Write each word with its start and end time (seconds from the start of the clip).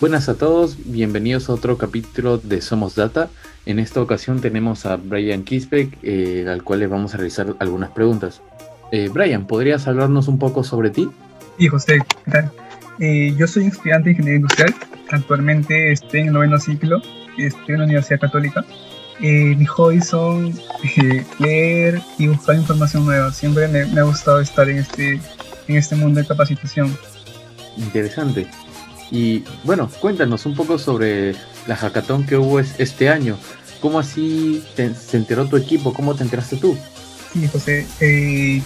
Buenas 0.00 0.28
a 0.28 0.34
todos, 0.34 0.76
bienvenidos 0.86 1.48
a 1.48 1.52
otro 1.52 1.78
capítulo 1.78 2.38
de 2.38 2.60
Somos 2.60 2.96
Data. 2.96 3.30
En 3.64 3.78
esta 3.78 4.02
ocasión 4.02 4.40
tenemos 4.40 4.86
a 4.86 4.96
Brian 4.96 5.44
Kisbeck, 5.44 5.98
eh, 6.02 6.44
al 6.48 6.64
cual 6.64 6.80
le 6.80 6.88
vamos 6.88 7.14
a 7.14 7.18
realizar 7.18 7.54
algunas 7.60 7.90
preguntas. 7.90 8.42
Eh, 8.90 9.08
Brian, 9.10 9.46
¿podrías 9.46 9.86
hablarnos 9.86 10.26
un 10.26 10.40
poco 10.40 10.64
sobre 10.64 10.90
ti? 10.90 11.08
Sí, 11.58 11.68
José, 11.68 12.00
¿qué 12.24 12.30
tal? 12.30 12.50
Eh, 12.98 13.34
yo 13.38 13.46
soy 13.46 13.66
estudiante 13.66 14.06
de 14.06 14.10
Ingeniería 14.10 14.40
Industrial. 14.40 14.74
Actualmente 15.10 15.92
estoy 15.92 16.20
en 16.20 16.26
el 16.26 16.32
noveno 16.32 16.58
ciclo, 16.58 17.00
estoy 17.38 17.74
en 17.74 17.78
la 17.78 17.84
Universidad 17.84 18.18
Católica. 18.18 18.64
mis 19.20 19.68
hobbies 19.70 20.08
son 20.08 20.52
leer 21.38 22.02
y 22.18 22.26
buscar 22.26 22.56
información 22.56 23.06
nueva. 23.06 23.32
Siempre 23.32 23.68
me, 23.68 23.86
me, 23.86 24.00
ha 24.00 24.04
gustado 24.04 24.40
estar 24.40 24.68
en 24.68 24.78
este, 24.78 25.20
en 25.68 25.76
este 25.76 25.94
mundo 25.94 26.20
de 26.20 26.26
capacitación. 26.26 26.94
Interesante. 27.76 28.48
Y 29.14 29.44
bueno, 29.62 29.88
cuéntanos 30.00 30.44
un 30.44 30.56
poco 30.56 30.76
sobre 30.76 31.36
la 31.68 31.76
hackathon 31.76 32.26
que 32.26 32.36
hubo 32.36 32.58
este 32.58 33.08
año. 33.08 33.38
¿Cómo 33.80 34.00
así 34.00 34.64
se 34.74 35.16
enteró 35.16 35.46
tu 35.46 35.56
equipo? 35.56 35.94
¿Cómo 35.94 36.16
te 36.16 36.24
enteraste 36.24 36.56
tú? 36.56 36.76
Sí, 37.32 37.46
José. 37.46 37.86
Eh, 38.00 38.60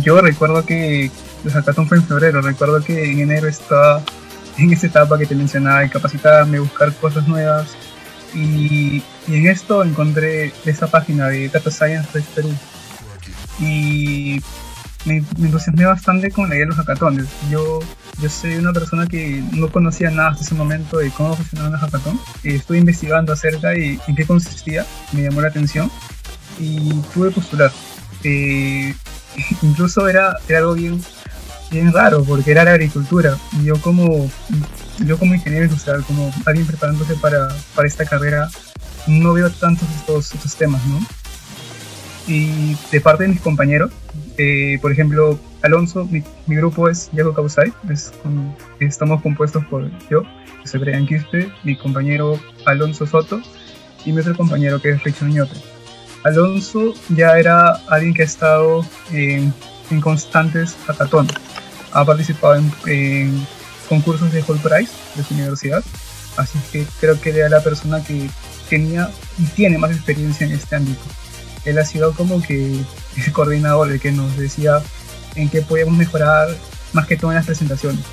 yo 0.00 0.18
recuerdo 0.22 0.64
que 0.64 1.10
el 1.44 1.50
hackathon 1.52 1.88
fue 1.88 1.98
en 1.98 2.04
febrero. 2.04 2.40
Recuerdo 2.40 2.82
que 2.82 3.04
en 3.04 3.20
enero 3.20 3.48
estaba 3.48 4.02
en 4.56 4.72
esa 4.72 4.86
etapa 4.86 5.18
que 5.18 5.26
te 5.26 5.34
mencionaba 5.34 5.80
de 5.80 5.90
capacitarme, 5.90 6.58
buscar 6.58 6.94
cosas 6.94 7.28
nuevas. 7.28 7.68
Y, 8.34 9.02
y 9.28 9.34
en 9.34 9.46
esto 9.46 9.84
encontré 9.84 10.54
esa 10.64 10.86
página 10.86 11.28
de 11.28 11.50
Data 11.50 11.70
Science 11.70 12.24
Perú. 12.34 12.48
Y 13.60 14.40
me, 15.04 15.22
me, 15.38 15.46
entusiasmé 15.46 15.84
bastante 15.84 16.30
con 16.30 16.48
la 16.48 16.54
idea 16.54 16.66
de 16.66 16.70
los 16.70 16.76
hackatones. 16.76 17.26
Yo, 17.50 17.80
yo 18.20 18.28
soy 18.28 18.54
una 18.56 18.72
persona 18.72 19.06
que 19.06 19.42
no 19.52 19.70
conocía 19.70 20.10
nada 20.10 20.30
hasta 20.30 20.44
ese 20.44 20.54
momento 20.54 20.98
de 20.98 21.10
cómo 21.10 21.36
funcionaban 21.36 21.72
los 21.72 21.80
hackathons. 21.80 22.20
Eh, 22.44 22.56
estuve 22.56 22.78
investigando 22.78 23.32
acerca 23.32 23.76
y 23.76 24.00
en 24.06 24.14
qué 24.14 24.26
consistía, 24.26 24.86
me 25.12 25.22
llamó 25.22 25.40
la 25.40 25.48
atención 25.48 25.90
y 26.58 26.92
pude 27.14 27.30
postular. 27.30 27.72
Eh, 28.24 28.94
incluso 29.62 30.08
era, 30.08 30.36
era, 30.48 30.58
algo 30.58 30.74
bien, 30.74 31.02
bien 31.70 31.92
raro 31.92 32.24
porque 32.24 32.52
era 32.52 32.64
la 32.64 32.72
agricultura. 32.72 33.36
Y 33.60 33.64
yo 33.64 33.80
como, 33.80 34.30
yo 34.98 35.18
como 35.18 35.34
ingeniero 35.34 35.64
industrial, 35.64 36.04
como 36.04 36.32
alguien 36.46 36.66
preparándose 36.66 37.14
para, 37.16 37.48
para 37.74 37.88
esta 37.88 38.04
carrera, 38.04 38.48
no 39.06 39.32
veo 39.32 39.50
tantos 39.50 39.88
estos, 39.96 40.34
estos 40.34 40.56
temas, 40.56 40.84
¿no? 40.86 41.00
Y 42.28 42.76
de 42.92 43.00
parte 43.00 43.24
de 43.24 43.30
mis 43.30 43.40
compañeros, 43.40 43.90
eh, 44.42 44.78
por 44.80 44.90
ejemplo, 44.90 45.38
Alonso, 45.62 46.04
mi, 46.06 46.20
mi 46.48 46.56
grupo 46.56 46.88
es 46.88 47.10
Yago 47.12 47.32
Causay, 47.32 47.72
es 47.88 48.12
estamos 48.80 49.22
compuestos 49.22 49.64
por 49.66 49.88
yo, 50.10 50.24
que 50.70 50.78
Brian 50.78 51.06
Quispe, 51.06 51.52
mi 51.62 51.76
compañero 51.76 52.40
Alonso 52.66 53.06
Soto 53.06 53.40
y 54.04 54.12
mi 54.12 54.20
otro 54.20 54.36
compañero 54.36 54.82
que 54.82 54.90
es 54.90 55.04
Richard 55.04 55.28
Ñote. 55.28 55.54
Alonso 56.24 56.92
ya 57.10 57.38
era 57.38 57.70
alguien 57.88 58.14
que 58.14 58.22
ha 58.22 58.24
estado 58.24 58.84
en, 59.12 59.54
en 59.90 60.00
constantes 60.00 60.76
hackatones, 60.86 61.34
ha 61.92 62.04
participado 62.04 62.56
en, 62.56 62.72
en 62.86 63.46
concursos 63.88 64.32
de 64.32 64.42
Whole 64.42 64.60
Price 64.60 64.92
de 65.14 65.22
su 65.22 65.34
universidad, 65.34 65.84
así 66.36 66.58
que 66.72 66.84
creo 67.00 67.20
que 67.20 67.30
era 67.30 67.48
la 67.48 67.62
persona 67.62 68.02
que 68.02 68.28
tenía 68.68 69.08
y 69.38 69.44
tiene 69.44 69.78
más 69.78 69.92
experiencia 69.92 70.46
en 70.46 70.52
este 70.54 70.74
ámbito 70.74 71.02
él 71.64 71.78
ha 71.78 71.84
sido 71.84 72.12
como 72.12 72.42
que 72.42 72.80
el 73.16 73.32
coordinador, 73.32 73.90
el 73.90 74.00
que 74.00 74.12
nos 74.12 74.36
decía 74.36 74.82
en 75.34 75.48
qué 75.48 75.62
podíamos 75.62 75.96
mejorar, 75.96 76.48
más 76.92 77.06
que 77.06 77.16
todo 77.16 77.30
en 77.30 77.36
las 77.36 77.46
presentaciones, 77.46 78.04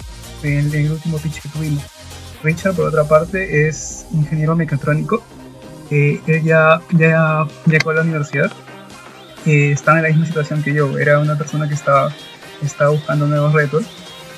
en 0.44 0.74
el 0.74 0.92
último 0.92 1.18
pitch 1.18 1.42
que 1.42 1.50
tuvimos. 1.50 1.84
Richard, 2.44 2.74
por 2.74 2.88
otra 2.88 3.04
parte, 3.04 3.68
es 3.68 4.06
ingeniero 4.12 4.56
mecatrónico. 4.56 5.24
Eh, 5.92 6.22
él 6.28 6.44
ya, 6.44 6.82
ya 6.92 7.46
llegó 7.66 7.90
a 7.90 7.96
la 7.96 8.02
universidad. 8.02 8.52
Eh, 9.46 9.72
está 9.72 9.98
en 9.98 10.04
la 10.04 10.10
misma 10.10 10.26
situación 10.26 10.64
que 10.64 10.74
yo. 10.74 10.98
Era 10.98 11.20
una 11.20 11.38
persona 11.38 11.68
que 11.68 11.74
estaba, 11.74 12.14
estaba 12.62 12.92
buscando 12.92 13.28
nuevos 13.28 13.54
retos 13.54 13.86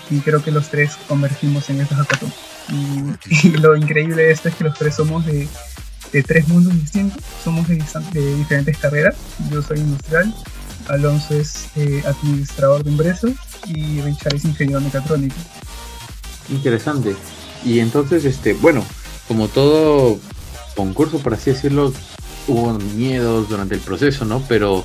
y 0.09 0.19
creo 0.19 0.43
que 0.43 0.51
los 0.51 0.69
tres 0.69 0.97
convergimos 1.07 1.69
en 1.69 1.81
esta 1.81 1.95
hackathon. 1.95 2.31
Y, 2.69 3.47
y, 3.47 3.51
lo 3.57 3.75
increíble 3.75 4.23
de 4.23 4.31
esto 4.31 4.49
es 4.49 4.55
que 4.55 4.63
los 4.63 4.77
tres 4.77 4.95
somos 4.95 5.25
de, 5.25 5.47
de 6.11 6.23
tres 6.23 6.47
mundos 6.47 6.73
distintos, 6.73 7.23
somos 7.43 7.67
de, 7.67 7.83
de, 8.13 8.35
diferentes 8.35 8.77
carreras. 8.77 9.15
Yo 9.49 9.61
soy 9.61 9.79
industrial, 9.79 10.33
Alonso 10.91 11.33
es 11.33 11.69
eh, 11.75 12.03
administrador 12.05 12.83
de 12.83 12.91
empresas 12.91 13.31
y 13.67 14.01
Richard 14.01 14.35
es 14.35 14.45
ingeniero 14.45 14.81
mecatrónico. 14.81 15.35
Interesante. 16.49 17.15
Y 17.63 17.79
entonces, 17.79 18.25
este, 18.25 18.53
bueno, 18.53 18.83
como 19.27 19.47
todo 19.47 20.19
concurso, 20.75 21.19
por 21.19 21.33
así 21.33 21.51
decirlo, 21.51 21.93
hubo 22.47 22.73
miedos 22.95 23.49
durante 23.49 23.75
el 23.75 23.81
proceso, 23.81 24.25
¿no? 24.25 24.43
Pero 24.47 24.83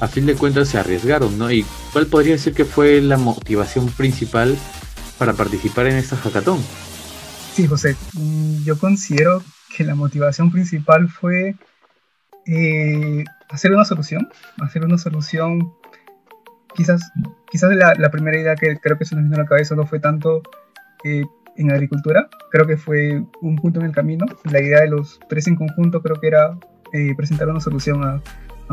a 0.00 0.08
fin 0.08 0.26
de 0.26 0.34
cuentas 0.34 0.68
se 0.68 0.78
arriesgaron, 0.78 1.38
¿no? 1.38 1.50
¿Y 1.50 1.64
cuál 1.92 2.06
podría 2.06 2.34
decir 2.34 2.54
que 2.54 2.64
fue 2.64 3.00
la 3.00 3.16
motivación 3.16 3.88
principal 3.88 4.56
para 5.18 5.32
participar 5.32 5.86
en 5.86 5.96
esta 5.96 6.16
hackathon? 6.16 6.62
Sí, 7.54 7.66
José, 7.66 7.96
mm, 8.14 8.62
yo 8.64 8.78
considero 8.78 9.42
que 9.76 9.84
la 9.84 9.94
motivación 9.94 10.52
principal 10.52 11.08
fue 11.08 11.56
eh, 12.48 13.24
hacer 13.50 13.72
una 13.72 13.84
solución, 13.84 14.28
hacer 14.62 14.82
una 14.82 14.96
solución, 14.96 15.74
quizás, 16.74 17.12
quizás 17.50 17.74
la, 17.76 18.10
primera 18.10 18.38
idea 18.38 18.56
que 18.56 18.78
creo 18.78 18.96
que 18.96 19.04
se 19.04 19.14
nos 19.14 19.24
vino 19.24 19.36
a 19.36 19.40
la 19.40 19.46
cabeza 19.46 19.74
no 19.74 19.86
fue 19.86 20.00
tanto 20.00 20.42
eh, 21.04 21.24
en 21.56 21.70
agricultura, 21.70 22.28
creo 22.50 22.66
que 22.66 22.78
fue 22.78 23.22
un 23.42 23.56
punto 23.56 23.80
en 23.80 23.86
el 23.86 23.92
camino, 23.92 24.24
la 24.44 24.62
idea 24.62 24.80
de 24.80 24.88
los 24.88 25.20
tres 25.28 25.46
en 25.46 25.56
conjunto 25.56 26.00
creo 26.00 26.18
que 26.18 26.28
era 26.28 26.58
eh, 26.94 27.14
presentar 27.14 27.48
una 27.48 27.60
solución 27.60 28.02
a, 28.02 28.22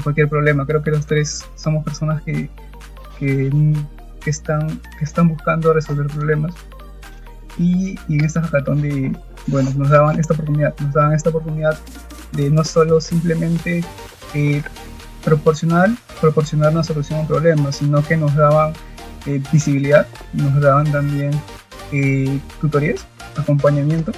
cualquier 0.03 0.29
problema, 0.29 0.65
creo 0.65 0.81
que 0.81 0.91
los 0.91 1.05
tres 1.05 1.45
somos 1.55 1.83
personas 1.83 2.21
que, 2.23 2.49
que, 3.19 3.49
están, 4.25 4.67
que 4.97 5.05
están 5.05 5.29
buscando 5.29 5.73
resolver 5.73 6.07
problemas. 6.07 6.53
Y, 7.57 7.97
y 8.09 8.19
en 8.19 8.25
esta 8.25 8.41
hackathon 8.41 8.81
de, 8.81 9.17
bueno, 9.47 9.69
nos 9.77 9.89
daban 9.89 10.19
esta 10.19 10.33
oportunidad, 10.33 10.77
nos 10.81 10.93
daban 10.93 11.13
esta 11.13 11.29
oportunidad 11.29 11.79
de 12.31 12.49
no 12.49 12.63
solo 12.63 13.01
simplemente 13.01 13.83
eh, 14.33 14.61
proporcionar, 15.23 15.89
proporcionar 16.21 16.71
una 16.71 16.83
solución 16.83 17.19
a 17.19 17.21
un 17.21 17.27
problema, 17.27 17.71
sino 17.71 18.03
que 18.03 18.17
nos 18.17 18.35
daban 18.35 18.73
eh, 19.25 19.41
visibilidad, 19.51 20.07
nos 20.33 20.59
daban 20.61 20.91
también 20.91 21.31
eh, 21.91 22.39
tutorías, 22.61 23.05
acompañamiento. 23.35 24.11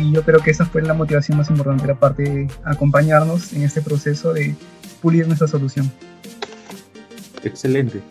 Y 0.00 0.10
yo 0.10 0.22
creo 0.22 0.40
que 0.40 0.50
esa 0.50 0.64
fue 0.64 0.82
la 0.82 0.94
motivación 0.94 1.36
más 1.36 1.50
importante, 1.50 1.86
la 1.86 1.94
parte 1.94 2.22
de 2.22 2.48
acompañarnos 2.64 3.52
en 3.52 3.62
este 3.62 3.82
proceso 3.82 4.32
de 4.32 4.54
pulir 5.02 5.26
nuestra 5.26 5.46
solución. 5.46 5.92
Excelente 7.44 8.02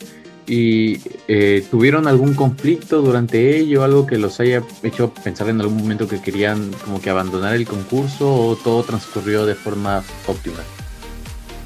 y 0.48 1.02
eh, 1.28 1.66
tuvieron 1.70 2.08
algún 2.08 2.34
conflicto 2.34 3.02
durante 3.02 3.58
ello, 3.58 3.84
algo 3.84 4.06
que 4.06 4.18
los 4.18 4.40
haya 4.40 4.64
hecho 4.84 5.14
pensar 5.14 5.50
en 5.50 5.62
algún 5.62 5.78
momento 5.78 6.08
que 6.08 6.22
querían 6.22 6.72
como 6.84 7.02
que 7.02 7.10
abandonar 7.10 7.56
el 7.56 7.66
concurso 7.66 8.34
o 8.34 8.56
todo 8.56 8.84
transcurrió 8.84 9.46
de 9.46 9.56
forma 9.56 10.04
óptima? 10.28 10.60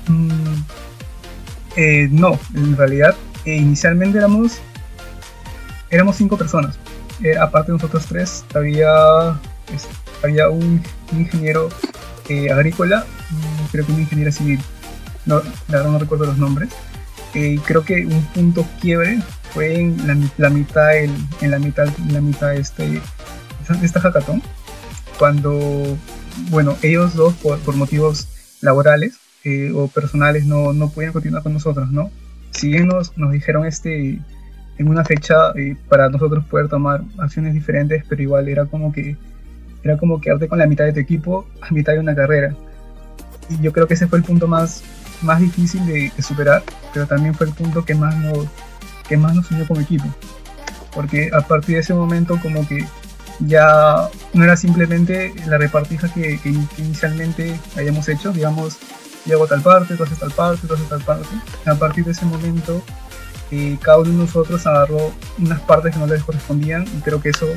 Mm, 0.08 0.56
eh, 1.76 2.08
no, 2.12 2.40
en 2.54 2.78
realidad 2.78 3.16
eh, 3.46 3.56
inicialmente 3.56 4.18
éramos 4.18 4.60
éramos 5.90 6.16
cinco 6.16 6.38
personas. 6.38 6.78
Aparte 7.40 7.72
de 7.72 7.78
nosotros 7.78 8.06
tres 8.08 8.44
había 8.54 9.40
había 10.22 10.50
un, 10.50 10.82
un 11.14 11.20
ingeniero 11.20 11.70
agrícola, 12.52 13.06
creo 13.72 13.86
que 13.86 13.92
un 13.92 14.02
ingeniero 14.02 14.32
civil. 14.32 14.60
No, 15.26 15.38
la 15.70 15.78
verdad 15.78 15.92
no 15.92 16.00
recuerdo 16.00 16.26
los 16.26 16.38
nombres 16.38 16.70
eh, 17.36 17.60
creo 17.66 17.84
que 17.84 18.06
un 18.06 18.24
punto 18.34 18.66
quiebre 18.82 19.20
fue 19.54 19.80
en 19.80 20.08
la, 20.08 20.18
la 20.38 20.50
mitad, 20.50 20.98
el, 20.98 21.12
en 21.42 21.52
la 21.52 21.60
mitad, 21.60 21.88
en 22.00 22.14
la 22.14 22.22
mitad 22.22 22.54
este, 22.56 23.02
esta 23.82 24.00
hackathon, 24.00 24.42
cuando, 25.20 25.98
bueno, 26.50 26.76
ellos 26.82 27.16
dos 27.16 27.34
por, 27.36 27.60
por 27.60 27.76
motivos 27.76 28.28
laborales 28.62 29.18
eh, 29.44 29.72
o 29.76 29.88
personales 29.88 30.46
no, 30.46 30.74
no 30.74 30.90
podían 30.90 31.14
continuar 31.14 31.44
con 31.44 31.54
nosotros, 31.54 31.92
¿no? 31.92 32.10
Si 32.52 32.70
bien 32.70 32.88
nos, 32.88 33.18
nos 33.18 33.32
dijeron 33.32 33.66
este, 33.66 34.20
en 34.78 34.88
una 34.88 35.04
fecha 35.04 35.52
eh, 35.56 35.76
para 35.90 36.10
nosotros 36.10 36.46
poder 36.46 36.68
tomar 36.68 37.02
acciones 37.18 37.54
diferentes, 37.54 38.04
pero 38.08 38.22
igual 38.22 38.50
era 38.50 38.66
como 38.66 38.92
que 38.92 39.18
era 39.84 39.98
como 39.98 40.20
quedarte 40.20 40.48
con 40.48 40.58
la 40.58 40.66
mitad 40.66 40.86
de 40.86 40.94
tu 40.94 41.00
equipo 41.00 41.48
a 41.62 41.72
mitad 41.72 41.94
de 41.94 42.00
una 42.00 42.16
carrera. 42.16 42.56
Y 43.50 43.62
yo 43.62 43.72
creo 43.72 43.88
que 43.88 43.94
ese 43.94 44.08
fue 44.08 44.18
el 44.18 44.24
punto 44.24 44.48
más, 44.48 44.82
más 45.22 45.40
difícil 45.40 45.86
de, 45.86 46.12
superar, 46.22 46.64
pero 46.94 47.08
también 47.08 47.34
fue 47.34 47.48
el 47.48 47.54
punto 47.54 47.86
que 47.86 47.96
más 47.96 48.16
nos, 48.18 48.48
que 49.08 49.18
más 49.18 49.36
nos 49.36 49.50
unió 49.52 49.68
como 49.68 49.82
equipo. 49.82 50.06
Porque 50.94 51.30
a 51.34 51.42
partir 51.42 51.76
de 51.76 51.82
ese 51.82 51.94
momento 51.94 52.40
como 52.42 52.68
que 52.68 52.86
ya 53.40 54.10
no 54.34 54.44
era 54.44 54.56
simplemente 54.56 55.34
la 55.48 55.58
repartija 55.58 56.08
que, 56.14 56.40
inicialmente 56.78 57.60
habíamos 57.76 58.08
hecho, 58.08 58.32
digamos, 58.32 58.78
yo 59.26 59.36
hago 59.36 59.48
tal 59.48 59.62
parte, 59.62 59.96
tú 59.96 60.06
tal 60.06 60.32
parte, 60.32 60.68
tú 60.68 60.76
tal 60.76 61.02
parte. 61.02 61.28
A 61.66 61.76
partir 61.76 62.06
de 62.06 62.12
ese 62.12 62.26
momento, 62.26 62.82
eh, 63.52 63.78
cada 63.82 63.98
uno 64.00 64.12
de 64.12 64.18
nosotros 64.18 64.66
agarró 64.66 65.12
unas 65.38 65.60
partes 65.62 65.94
que 65.94 66.00
no 66.00 66.08
les 66.08 66.24
correspondían 66.24 66.84
y 66.98 67.02
creo 67.02 67.22
que 67.22 67.30
eso, 67.30 67.48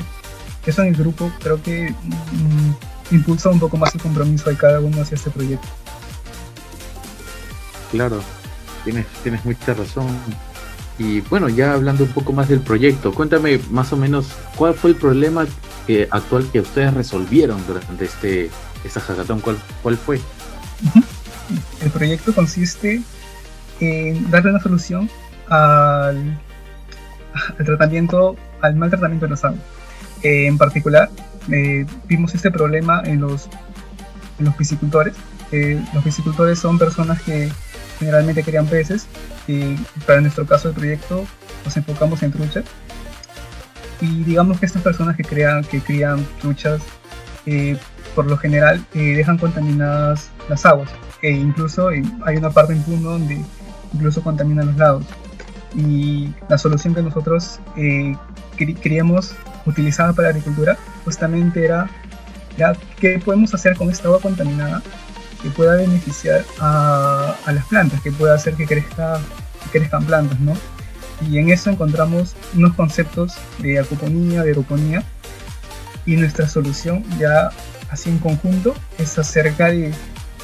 eso 0.65 0.81
en 0.81 0.89
el 0.89 0.95
grupo 0.95 1.31
creo 1.41 1.61
que 1.61 1.91
mm, 1.91 3.15
impulsa 3.15 3.49
un 3.49 3.59
poco 3.59 3.77
más 3.77 3.93
el 3.95 4.01
compromiso 4.01 4.49
de 4.49 4.57
cada 4.57 4.79
uno 4.79 5.01
hacia 5.01 5.15
este 5.15 5.29
proyecto. 5.29 5.67
Claro, 7.91 8.21
tienes, 8.83 9.05
tienes 9.23 9.43
mucha 9.45 9.73
razón. 9.73 10.07
Y 10.97 11.21
bueno, 11.21 11.47
ya 11.47 11.73
hablando 11.73 12.03
un 12.03 12.11
poco 12.11 12.33
más 12.33 12.49
del 12.49 12.59
proyecto, 12.59 13.13
cuéntame 13.13 13.59
más 13.71 13.93
o 13.93 13.97
menos 13.97 14.27
cuál 14.55 14.73
fue 14.73 14.91
el 14.91 14.95
problema 14.97 15.47
actual 16.11 16.47
que 16.51 16.59
ustedes 16.59 16.93
resolvieron 16.93 17.65
durante 17.65 18.05
este 18.05 18.49
esta 18.83 18.99
hackathon. 18.99 19.41
¿Cuál, 19.41 19.57
cuál 19.81 19.97
fue? 19.97 20.19
El 21.81 21.89
proyecto 21.91 22.33
consiste 22.33 23.01
en 23.79 24.29
darle 24.29 24.51
una 24.51 24.59
solución 24.59 25.09
al, 25.47 26.39
tratamiento, 27.57 28.35
al 28.61 28.75
mal 28.75 28.89
tratamiento 28.89 29.25
de 29.25 29.29
los 29.31 29.43
aguas. 29.43 29.61
Eh, 30.23 30.47
en 30.47 30.57
particular, 30.57 31.09
eh, 31.51 31.85
vimos 32.07 32.35
este 32.35 32.51
problema 32.51 33.01
en 33.05 33.21
los, 33.21 33.49
en 34.37 34.45
los 34.45 34.55
piscicultores. 34.55 35.15
Eh, 35.51 35.83
los 35.93 36.03
piscicultores 36.03 36.59
son 36.59 36.77
personas 36.77 37.21
que 37.21 37.49
generalmente 37.99 38.43
crían 38.43 38.65
peces 38.65 39.07
y 39.47 39.75
para 40.07 40.21
nuestro 40.21 40.45
caso 40.45 40.69
del 40.69 40.77
proyecto 40.77 41.25
nos 41.65 41.77
enfocamos 41.77 42.23
en 42.23 42.31
truchas. 42.31 42.65
Y 44.01 44.23
digamos 44.23 44.59
que 44.59 44.65
estas 44.65 44.81
personas 44.81 45.17
que, 45.17 45.23
crean, 45.23 45.63
que 45.65 45.81
crían 45.81 46.25
truchas 46.41 46.81
por 48.15 48.25
lo 48.25 48.37
general 48.37 48.83
dejan 48.93 49.37
contaminadas 49.37 50.29
las 50.49 50.65
aguas. 50.65 50.89
E 51.21 51.31
incluso 51.31 51.89
hay 51.89 52.37
una 52.37 52.49
parte 52.49 52.73
en 52.73 52.81
Puno 52.83 53.11
donde 53.11 53.43
incluso 53.93 54.21
contamina 54.21 54.63
los 54.63 54.77
lados. 54.77 55.05
Y 55.75 56.33
la 56.47 56.57
solución 56.57 56.95
que 56.95 57.01
nosotros 57.01 57.59
eh, 57.77 58.15
queríamos 58.57 59.35
utilizar 59.65 60.13
para 60.15 60.29
la 60.29 60.35
agricultura 60.35 60.77
justamente 61.05 61.63
era, 61.63 61.89
ya 62.57 62.73
qué 62.99 63.19
podemos 63.19 63.53
hacer 63.53 63.75
con 63.75 63.89
esta 63.89 64.07
agua 64.07 64.19
contaminada 64.19 64.81
que 65.41 65.49
pueda 65.49 65.75
beneficiar 65.75 66.45
a, 66.59 67.35
las 67.47 67.65
plantas, 67.65 68.01
que 68.01 68.11
pueda 68.11 68.35
hacer 68.35 68.55
que, 68.55 68.65
crezca, 68.65 69.19
crezcan 69.71 70.05
plantas, 70.05 70.39
¿no? 70.39 70.53
Y 71.29 71.37
en 71.37 71.49
eso 71.49 71.69
encontramos 71.69 72.35
unos 72.55 72.73
conceptos 72.75 73.33
de 73.59 73.79
acuponía, 73.79 74.43
de 74.43 74.49
aeroponía, 74.49 75.03
y 76.05 76.15
nuestra 76.15 76.47
solución 76.47 77.03
ya 77.19 77.49
así 77.89 78.09
en 78.09 78.19
conjunto 78.19 78.73
es 78.97 79.17
acerca 79.19 79.67
de 79.67 79.93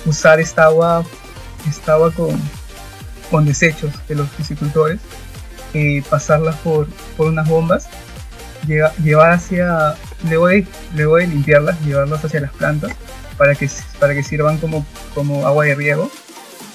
usar 0.06 0.40
esta 0.40 0.66
agua, 0.66 1.04
esta 1.68 1.94
agua 1.94 2.12
con, 2.12 2.40
con 3.32 3.46
desechos 3.46 3.92
de 4.08 4.16
los 4.16 4.30
piscicultores, 4.30 5.00
eh, 5.74 6.04
pasarlas 6.10 6.56
por, 6.58 6.88
por, 7.18 7.28
unas 7.28 7.48
bombas, 7.48 7.88
llevar 8.68 9.32
hacia, 9.32 9.96
luego 10.30 10.48
de, 10.48 10.68
luego 10.94 11.18
de 11.18 11.28
limpiarlas, 11.28 11.80
llevarlas 11.82 12.24
hacia 12.24 12.42
las 12.42 12.52
plantas 12.52 12.92
para 13.38 13.56
que, 13.56 13.70
para 14.00 14.14
que 14.14 14.24
sirvan 14.24 14.58
como, 14.58 14.86
como 15.14 15.46
agua 15.46 15.66
de 15.66 15.76
riego. 15.76 16.10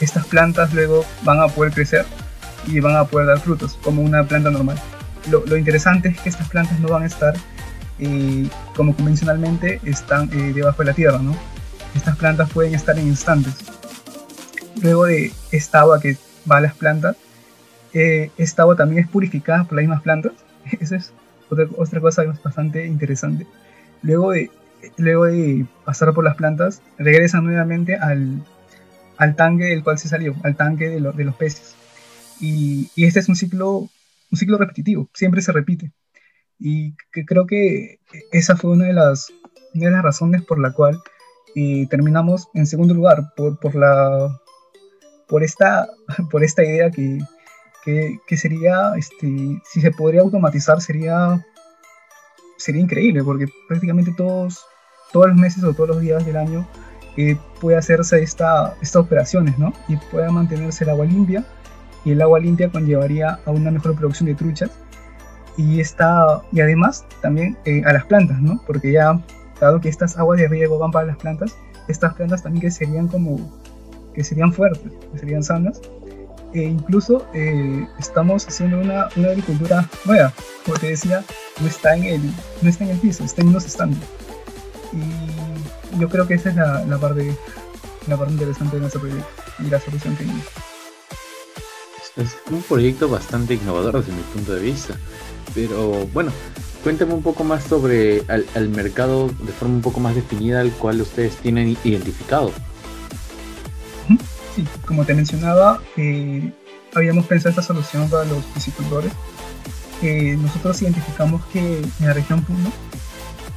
Estas 0.01 0.27
plantas 0.27 0.73
luego 0.73 1.05
van 1.23 1.41
a 1.41 1.49
poder 1.49 1.73
crecer 1.73 2.07
y 2.67 2.81
van 2.81 2.97
a 2.97 3.05
poder 3.05 3.27
dar 3.27 3.41
frutos 3.41 3.79
como 3.83 4.03
una 4.03 4.25
planta 4.25 4.51
normal. 4.51 4.81
Lo, 5.31 5.45
lo 5.45 5.57
interesante 5.57 6.09
es 6.09 6.21
que 6.21 6.29
estas 6.29 6.49
plantas 6.49 6.79
no 6.81 6.89
van 6.89 7.03
a 7.03 7.07
estar 7.07 7.35
eh, 8.03 8.49
como 8.75 8.97
convencionalmente 8.97 9.79
están 9.85 10.31
eh, 10.33 10.53
debajo 10.55 10.79
de 10.79 10.87
la 10.87 10.95
tierra, 10.95 11.19
¿no? 11.19 11.37
Estas 11.95 12.17
plantas 12.17 12.51
pueden 12.51 12.75
estar 12.75 12.99
en 12.99 13.09
instantes. 13.09 13.57
Luego 14.81 15.05
de 15.05 15.33
esta 15.53 15.81
agua 15.81 16.01
que 16.01 16.17
va 16.51 16.57
a 16.59 16.61
las 16.63 16.75
plantas, 16.75 17.17
eh, 17.93 18.31
esta 18.39 18.63
agua 18.63 18.77
también 18.77 19.05
es 19.05 19.11
purificada 19.11 19.65
por 19.65 19.75
las 19.75 19.83
mismas 19.83 20.03
plantas. 20.03 20.33
Esa 20.81 20.97
es 20.97 21.13
otra, 21.51 21.67
otra 21.77 22.01
cosa 22.01 22.25
bastante 22.43 22.87
interesante. 22.87 23.47
Luego 24.03 24.31
de, 24.31 24.51
luego 24.97 25.27
de 25.27 25.67
pasar 25.85 26.13
por 26.15 26.25
las 26.25 26.37
plantas, 26.37 26.83
regresa 26.99 27.41
nuevamente 27.41 27.97
al, 27.97 28.45
al 29.17 29.37
tanque 29.37 29.65
del 29.65 29.83
cual 29.83 29.99
se 29.99 30.09
salió, 30.09 30.35
al 30.45 30.57
tanque 30.57 30.89
de, 30.89 31.01
de 31.01 31.25
los 31.25 31.35
peces. 31.37 31.75
Y, 32.41 32.91
y, 32.95 33.05
este 33.05 33.21
es 33.21 33.29
un 33.29 33.37
ciclo, 33.37 33.79
un 34.31 34.39
ciclo 34.39 34.59
repetitivo, 34.59 35.09
siempre 35.15 35.43
se 35.43 35.53
repite. 35.53 35.93
Y 36.59 36.95
que 37.13 37.25
creo 37.25 37.47
que 37.47 38.01
esa 38.33 38.57
fue 38.57 38.71
una 38.71 38.87
de 38.87 38.95
las, 38.95 39.33
una 39.75 39.87
de 39.87 39.93
las 39.93 40.03
razones 40.03 40.43
por 40.43 40.59
la 40.59 40.73
cual 40.73 41.01
y 41.55 41.87
terminamos 41.87 42.49
en 42.55 42.67
segundo 42.67 42.95
lugar 42.95 43.33
por, 43.37 43.59
por, 43.59 43.75
la, 43.75 44.41
por, 45.29 45.43
esta, 45.43 45.89
por 46.31 46.45
esta 46.45 46.65
idea 46.65 46.91
que, 46.91 47.19
que, 47.85 48.37
sería, 48.37 48.93
este, 48.97 49.61
si 49.65 49.81
se 49.81 49.91
podría 49.91 50.21
automatizar, 50.21 50.81
sería, 50.81 51.45
sería 52.61 52.83
increíble, 52.83 53.25
porque 53.25 53.47
prácticamente 53.69 54.13
todos, 54.17 54.67
todos 55.13 55.29
los 55.29 55.37
meses 55.37 55.65
o 55.65 55.73
todos 55.73 55.89
los 55.91 56.01
días 56.01 56.25
del 56.25 56.37
año 56.37 56.67
eh, 57.17 57.37
puede 57.61 57.77
hacerse 57.77 58.23
esta, 58.23 58.75
estas 58.81 58.97
operaciones, 58.97 59.59
¿no? 59.59 59.73
Y 59.89 59.97
puede 59.97 60.31
mantenerse 60.31 60.85
el 60.85 60.91
agua 60.91 61.07
limpia, 61.07 61.45
y 62.05 62.13
el 62.13 62.23
agua 62.23 62.39
limpia 62.39 62.71
conllevaría 62.71 63.41
a 63.45 63.51
una 63.51 63.71
mejor 63.71 63.95
producción 63.97 64.27
de 64.27 64.35
truchas, 64.35 64.71
y, 65.57 65.81
está, 65.81 66.43
y 66.53 66.61
además 66.61 67.05
también 67.21 67.57
eh, 67.65 67.83
a 67.85 67.93
las 67.93 68.05
plantas, 68.05 68.41
¿no? 68.41 68.61
Porque 68.67 68.93
ya 68.93 69.21
dado 69.61 69.81
que 69.81 69.89
estas 69.89 70.17
aguas 70.17 70.39
de 70.39 70.49
riego 70.49 70.79
van 70.79 70.91
para 70.91 71.07
las 71.07 71.17
plantas, 71.17 71.57
estas 71.89 72.15
plantas 72.15 72.43
también 72.43 72.63
que 72.63 72.71
serían 72.71 73.09
como, 73.09 73.39
que 74.15 74.25
serían 74.25 74.53
fuertes, 74.53 74.93
que 75.13 75.19
serían 75.19 75.43
sanas. 75.43 75.81
E 76.53 76.63
incluso 76.63 77.27
eh, 77.33 77.87
estamos 77.99 78.47
haciendo 78.47 78.79
una, 78.79 79.03
agricultura 79.03 79.89
nueva, 80.05 80.33
como 80.65 80.77
te 80.79 80.89
decía, 80.89 81.25
no 81.61 81.67
está 81.67 81.97
en 81.97 82.05
el, 82.05 82.23
no 82.63 82.69
está 82.69 82.85
en 82.85 82.91
el 82.91 82.99
piso, 82.99 83.25
está 83.25 83.43
en 83.43 83.49
unos 83.49 83.65
estándares. 83.67 84.09
Y 84.93 86.01
yo 86.01 86.09
creo 86.09 86.27
que 86.27 86.35
esa 86.35 86.51
es 86.51 86.57
la, 86.57 86.85
la, 86.85 86.99
parte, 86.99 87.37
la 88.09 88.17
parte 88.17 88.33
interesante 88.33 88.77
de 88.77 88.81
nuestro 88.81 89.01
proyecto 89.01 89.29
y 89.61 89.71
la 89.71 89.81
solución 89.81 90.17
que 90.17 90.25
Es 92.21 92.37
un 92.51 92.63
proyecto 92.63 93.09
bastante 93.09 93.55
innovador 93.55 94.01
desde 94.01 94.13
mi 94.13 94.23
punto 94.23 94.55
de 94.55 94.61
vista. 94.61 94.95
Pero 95.55 96.07
bueno, 96.13 96.33
Cuéntame 96.83 97.13
un 97.13 97.23
poco 97.23 97.45
más 97.45 97.65
sobre 97.65 98.23
el 98.55 98.69
mercado 98.71 99.29
de 99.29 99.53
forma 99.53 99.75
un 99.75 99.83
poco 99.83 100.01
más 100.01 100.15
definida 100.15 100.61
al 100.61 100.71
cual 100.71 101.03
ustedes 101.03 101.37
tienen 101.37 101.77
identificado. 101.85 102.53
Sí, 104.55 104.67
como 104.87 105.05
te 105.05 105.15
mencionaba, 105.15 105.81
eh, 105.97 106.53
habíamos 106.95 107.27
pensado 107.27 107.51
esta 107.51 107.63
solución 107.63 108.09
para 108.09 108.25
los 108.25 108.45
piscicultores. 108.47 109.13
Eh, 110.03 110.37
nosotros 110.41 110.81
identificamos 110.83 111.45
que 111.47 111.79
en 111.79 112.07
la 112.07 112.13
región 112.13 112.43
Puno 112.43 112.73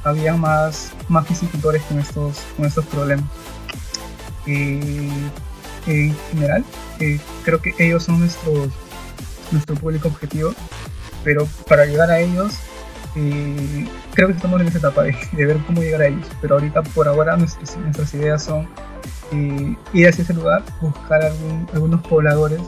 había 0.04 0.34
más, 0.34 0.92
más 1.08 1.26
piscicultores 1.26 1.82
con 1.82 1.98
estos, 1.98 2.38
con 2.56 2.66
estos 2.66 2.84
problemas. 2.86 3.24
Eh, 4.46 5.10
en 5.86 6.16
general, 6.30 6.64
creo 7.44 7.60
que 7.60 7.74
ellos 7.78 8.04
son 8.04 8.20
nuestros, 8.20 8.70
nuestro 9.50 9.74
público 9.74 10.08
objetivo, 10.08 10.54
pero 11.24 11.46
para 11.68 11.84
llegar 11.84 12.10
a 12.10 12.20
ellos 12.20 12.54
creo 13.14 14.28
que 14.28 14.34
estamos 14.34 14.60
en 14.60 14.68
esa 14.68 14.78
etapa 14.78 15.04
de, 15.04 15.14
ver 15.32 15.58
cómo 15.66 15.82
llegar 15.82 16.02
a 16.02 16.06
ellos, 16.06 16.26
pero 16.40 16.54
ahorita 16.54 16.82
por 16.82 17.06
ahora 17.06 17.36
nuestras, 17.36 17.76
nuestras 17.76 18.12
ideas 18.14 18.42
son 18.42 18.66
eh, 19.32 19.76
ir 19.92 20.08
hacia 20.08 20.22
ese 20.22 20.34
lugar, 20.34 20.62
buscar 20.80 21.22
algunos 21.72 22.00
pobladores 22.02 22.60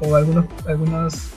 o 0.00 0.14
algunos, 0.14 0.46
algunas 0.66 1.32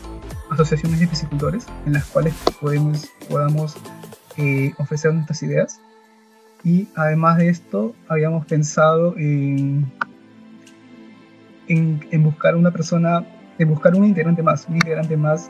asociaciones 0.50 1.00
de 1.00 1.08
piscicultores 1.08 1.65
en 1.86 1.93
las 1.93 2.05
cuales 2.05 2.34
podemos, 2.60 3.08
podamos 3.29 3.75
eh, 4.38 4.74
ofrecer 4.77 5.13
nuestras 5.13 5.41
ideas. 5.43 5.79
Y 6.63 6.88
además 6.96 7.38
de 7.38 7.50
esto, 7.50 7.96
habíamos 8.08 8.46
pensado 8.46 9.15
en, 9.17 9.91
en, 11.67 12.08
en 12.12 12.24
buscar 12.24 12.55
una 12.55 12.70
persona, 12.72 13.25
en 13.58 13.70
buscar 13.70 13.96
un 13.96 14.05
integrante 14.05 14.43
más, 14.43 14.67
un 14.67 14.75
integrante 14.75 15.17
más 15.17 15.50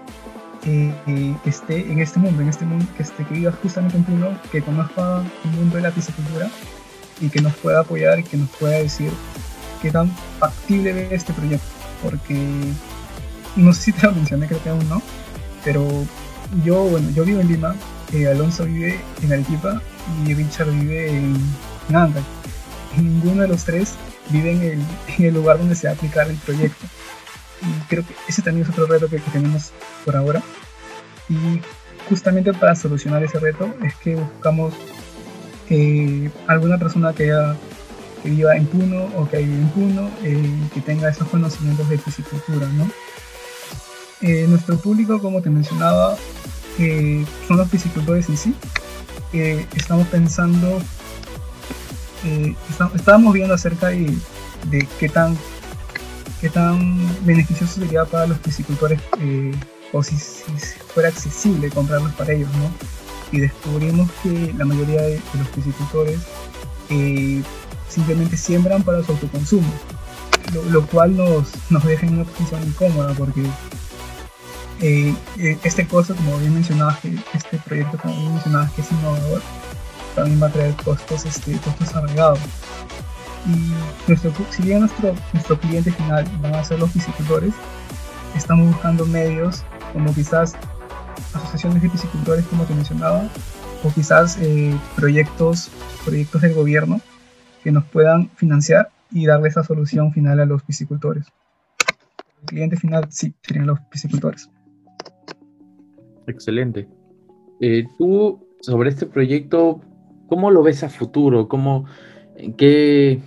que 0.63 1.36
esté 1.46 1.91
en 1.91 2.00
este 2.00 2.20
mundo, 2.20 2.41
en 2.41 2.50
este 2.50 2.65
mundo, 2.65 2.86
que, 2.96 3.03
esté, 3.03 3.25
que 3.25 3.34
viva 3.34 3.51
justamente 3.51 3.98
en 3.98 4.03
Puno, 4.03 4.27
que 4.51 4.62
conozca 4.62 5.24
el 5.43 5.51
mundo 5.51 5.77
de 5.77 5.81
la 5.81 5.91
piscicultura 5.91 6.50
y 7.21 7.29
que 7.29 7.41
nos 7.41 7.53
pueda 7.55 7.81
apoyar 7.81 8.19
y 8.19 8.23
que 8.23 8.37
nos 8.37 8.49
pueda 8.49 8.77
decir 8.77 9.11
qué 9.81 9.91
tan 9.91 10.11
factible 10.39 11.05
es 11.05 11.11
este 11.11 11.33
proyecto. 11.33 11.67
Porque 12.03 12.37
no 13.55 13.73
sé 13.73 13.81
si 13.83 13.93
te 13.93 14.07
lo 14.07 14.13
mencioné, 14.13 14.47
creo 14.47 14.63
que 14.63 14.69
aún 14.69 14.89
no, 14.89 15.01
pero 15.63 15.87
yo, 16.63 16.83
bueno, 16.83 17.09
yo 17.11 17.23
vivo 17.23 17.39
en 17.39 17.47
Lima, 17.47 17.75
eh, 18.11 18.27
Alonso 18.27 18.65
vive 18.65 18.99
en 19.21 19.33
Arequipa 19.33 19.81
y 20.25 20.33
Richard 20.33 20.71
vive 20.71 21.09
en, 21.09 21.35
en 21.89 22.13
Ninguno 22.97 23.43
de 23.43 23.47
los 23.47 23.63
tres 23.63 23.95
vive 24.29 24.51
en 24.51 24.61
el, 24.63 24.79
en 25.17 25.25
el 25.25 25.33
lugar 25.33 25.57
donde 25.57 25.75
se 25.75 25.87
va 25.87 25.93
a 25.93 25.95
aplicar 25.95 26.29
el 26.29 26.37
proyecto. 26.37 26.85
Y 27.61 27.87
creo 27.87 28.05
que 28.05 28.13
ese 28.27 28.41
también 28.41 28.65
es 28.65 28.71
otro 28.71 28.85
reto 28.85 29.07
que, 29.07 29.19
tenemos 29.19 29.71
por 30.03 30.15
ahora. 30.15 30.41
Y 31.29 31.61
justamente 32.09 32.53
para 32.53 32.75
solucionar 32.75 33.23
ese 33.23 33.39
reto 33.39 33.73
es 33.83 33.95
que 33.95 34.15
buscamos 34.15 34.73
eh, 35.71 36.29
alguna 36.45 36.77
persona 36.77 37.13
que, 37.13 37.33
viva 38.23 38.55
en 38.55 38.67
Puno 38.67 39.05
o 39.17 39.27
que 39.27 39.37
vive 39.37 39.55
en 39.55 39.69
Puno, 39.69 40.11
eh, 40.23 40.69
que 40.73 40.81
tenga 40.81 41.09
esos 41.09 41.27
conocimientos 41.27 41.89
de 41.89 41.97
piscicultura, 41.97 42.67
¿no? 42.67 42.87
Eh, 44.21 44.45
nuestro 44.47 44.77
público, 44.77 45.19
como 45.19 45.41
te 45.41 45.49
mencionaba, 45.49 46.15
son 47.47 47.57
los 47.57 47.69
piscicultores 47.69 48.29
en 48.29 48.37
sí, 48.37 48.55
eh, 49.33 49.65
estamos 49.75 50.07
pensando, 50.07 50.81
eh, 52.25 52.53
estábamos 52.93 53.33
viendo 53.33 53.53
acerca 53.53 53.87
de, 53.87 54.17
qué 54.99 55.07
tan 55.07 55.37
qué 56.41 56.49
tan 56.49 56.99
beneficioso 57.25 57.79
sería 57.79 58.03
para 58.03 58.27
los 58.27 58.37
piscicultores 58.39 58.99
eh, 59.21 59.53
o 59.93 60.03
si, 60.03 60.17
fuera 60.93 61.07
accesible 61.09 61.69
comprarlos 61.69 62.11
para 62.13 62.33
ellos, 62.33 62.49
¿no? 62.55 62.71
Y 63.31 63.39
descubrimos 63.39 64.09
que 64.23 64.53
la 64.57 64.65
mayoría 64.65 65.01
de, 65.01 65.21
los 65.38 65.47
piscicultores 65.50 66.19
simplemente 67.88 68.35
siembran 68.35 68.83
para 68.83 69.03
su 69.03 69.13
autoconsumo, 69.13 69.71
lo, 70.69 70.85
cual 70.88 71.15
nos, 71.15 71.47
nos 71.69 71.83
deja 71.85 72.05
en 72.05 72.15
una 72.15 72.23
posición 72.25 72.63
incómoda 72.63 73.13
porque 73.13 73.43
eh, 74.81 75.13
eh, 75.38 75.59
este 75.63 75.85
costo, 75.88 76.15
como 76.15 76.39
bien 76.39 76.55
mencionabas, 76.55 77.00
que 77.00 77.15
este 77.33 77.57
proyecto, 77.59 78.00
como 78.00 78.15
bien 78.15 78.33
mencionabas, 78.33 78.71
que 78.71 78.81
es 78.81 78.91
innovador, 78.91 79.41
también 80.15 80.41
va 80.41 80.47
a 80.47 80.51
traer 80.51 80.73
costos, 80.83 81.25
este, 81.25 81.55
costos 81.57 81.95
agregados. 81.95 82.39
Y 83.45 83.73
nuestro, 84.07 84.33
si 84.50 84.63
bien 84.63 84.79
nuestro, 84.79 85.13
nuestro 85.33 85.59
cliente 85.59 85.91
final 85.91 86.27
van 86.41 86.55
a 86.55 86.63
ser 86.63 86.79
los 86.79 86.89
piscicultores, 86.89 87.53
estamos 88.35 88.67
buscando 88.67 89.05
medios 89.05 89.63
como 89.93 90.13
quizás 90.15 90.55
asociaciones 91.34 91.82
de 91.82 91.89
piscicultores, 91.89 92.46
como 92.46 92.63
te 92.65 92.74
mencionaba, 92.74 93.27
o 93.84 93.91
quizás 93.94 94.38
eh, 94.41 94.75
proyectos, 94.96 95.72
proyectos 96.06 96.41
del 96.41 96.53
gobierno 96.53 97.01
que 97.63 97.72
nos 97.72 97.86
puedan 97.86 98.30
financiar 98.30 98.89
y 99.12 99.25
darle 99.25 99.50
esa 99.50 99.63
solución 99.63 100.13
final 100.13 100.39
a 100.39 100.46
los 100.46 100.63
piscicultores. 100.63 101.25
El 102.41 102.46
cliente 102.48 102.77
final 102.77 103.08
sí 103.10 103.34
serían 103.41 103.68
los 103.68 103.80
piscicultores. 103.82 104.50
Excelente. 106.27 106.88
Eh, 107.60 107.86
tú, 107.98 108.48
sobre 108.62 108.89
este 108.89 109.06
proyecto, 109.06 109.82
¿cómo 110.27 110.50
lo 110.50 110.63
ves 110.63 110.84
a 110.84 110.89
futuro? 110.89 111.48
¿Cómo, 111.48 111.86
¿Qué 112.58 113.22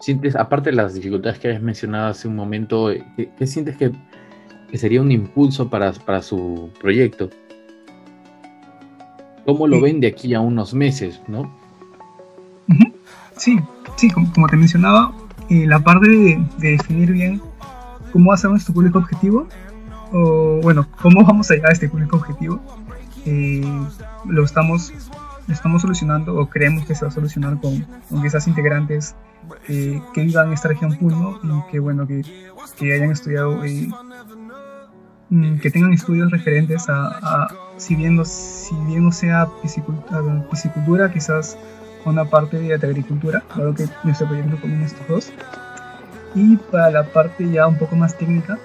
sientes, 0.00 0.36
aparte 0.36 0.70
de 0.70 0.76
las 0.76 0.94
dificultades 0.94 1.38
que 1.38 1.48
habías 1.48 1.62
mencionado 1.62 2.08
hace 2.08 2.28
un 2.28 2.36
momento, 2.36 2.90
eh, 2.90 3.04
qué, 3.38 3.46
sientes 3.46 3.76
que, 3.76 3.92
sería 4.76 5.00
un 5.00 5.10
impulso 5.10 5.68
para, 5.68 5.92
su 6.22 6.70
proyecto? 6.80 7.30
¿Cómo 9.44 9.66
lo 9.66 9.80
ven 9.80 10.00
de 10.00 10.08
aquí 10.08 10.34
a 10.34 10.40
unos 10.40 10.74
meses, 10.74 11.20
no? 11.28 11.50
Sí, 13.36 13.58
sí, 13.96 14.10
como, 14.10 14.48
te 14.48 14.56
mencionaba, 14.56 15.12
eh, 15.50 15.66
la 15.66 15.78
parte 15.80 16.08
de, 16.08 16.44
de, 16.58 16.70
definir 16.70 17.12
bien 17.12 17.40
cómo 18.12 18.30
va 18.30 18.34
a 18.34 18.38
ser 18.38 18.50
nuestro 18.50 18.74
público 18.74 18.98
objetivo 18.98 19.46
o 20.12 20.60
bueno, 20.62 20.86
cómo 21.00 21.24
vamos 21.24 21.50
a 21.50 21.54
llegar 21.54 21.70
a 21.70 21.72
este 21.72 21.88
público 21.88 22.16
objetivo, 22.16 22.60
eh, 23.24 23.62
lo 24.24 24.44
estamos, 24.44 24.92
estamos 25.48 25.82
solucionando 25.82 26.36
o 26.36 26.48
creemos 26.48 26.86
que 26.86 26.94
se 26.94 27.04
va 27.04 27.08
a 27.08 27.12
solucionar 27.12 27.60
con, 27.60 27.86
con 28.08 28.24
esas 28.24 28.46
integrantes 28.46 29.14
eh, 29.68 30.00
que 30.14 30.22
vivan 30.22 30.48
en 30.48 30.52
esta 30.54 30.68
región 30.68 30.96
Puno 30.96 31.40
y 31.42 31.70
que 31.70 31.78
bueno, 31.78 32.06
que, 32.06 32.22
que 32.78 32.94
hayan 32.94 33.10
estudiado, 33.10 33.64
eh, 33.64 33.88
que 35.60 35.70
tengan 35.70 35.92
estudios 35.92 36.30
referentes 36.30 36.84
a, 36.88 37.48
si, 37.76 37.94
bien 37.96 38.16
no, 38.16 38.24
si 38.24 38.74
bien 38.86 39.04
no 39.04 39.12
sea 39.12 39.48
piscicultura, 39.62 41.12
quizás 41.12 41.56
una 42.04 42.24
parte 42.24 42.58
de 42.58 42.74
agricultura, 42.74 43.42
claro 43.52 43.74
que 43.74 43.88
nuestro 44.04 44.28
proyecto 44.28 44.60
combina 44.60 44.86
estos 44.86 45.08
dos. 45.08 45.32
Y 46.34 46.56
para 46.56 46.90
la 46.90 47.04
parte 47.04 47.50
ya 47.50 47.66
un 47.66 47.76
poco 47.76 47.96
más 47.96 48.16
técnica, 48.16 48.58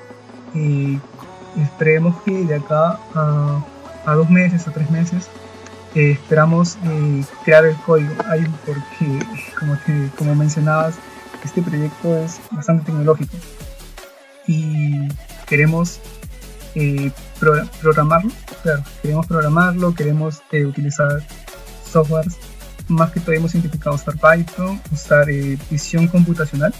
eh, 0.53 0.99
esperemos 1.57 2.21
que 2.23 2.45
de 2.45 2.55
acá 2.55 2.99
a, 3.15 4.13
dos 4.13 4.29
meses 4.29 4.67
o 4.67 4.71
tres 4.71 4.89
meses 4.91 5.27
eh, 5.95 6.11
esperamos 6.11 6.77
eh, 6.83 7.23
crear 7.43 7.65
el 7.65 7.75
código 7.77 8.13
ahí 8.27 8.45
porque 8.65 9.25
como, 9.59 9.77
como 10.17 10.35
mencionabas 10.35 10.95
este 11.43 11.61
proyecto 11.61 12.17
es 12.17 12.39
bastante 12.51 12.85
tecnológico 12.85 13.35
y 14.47 15.07
queremos 15.47 15.99
eh, 16.75 17.11
programarlo 17.81 18.31
claro, 18.63 18.83
queremos 19.01 19.27
programarlo 19.27 19.93
queremos 19.93 20.41
utilizar 20.51 21.21
softwares 21.89 22.37
más 22.87 23.11
que 23.11 23.19
todo 23.19 23.33
hemos 23.33 23.53
identificado 23.53 23.95
usar 23.95 24.15
Python 24.15 24.81
usar 24.91 25.27
visión 25.69 26.07
computacional. 26.07 26.73